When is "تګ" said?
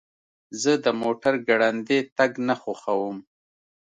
2.17-2.31